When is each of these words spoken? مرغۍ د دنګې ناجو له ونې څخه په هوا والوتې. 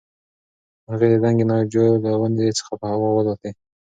مرغۍ 0.85 1.07
د 1.11 1.15
دنګې 1.23 1.45
ناجو 1.51 1.83
له 2.03 2.11
ونې 2.19 2.47
څخه 2.59 2.73
په 2.79 2.85
هوا 2.93 3.09
والوتې. 3.13 3.51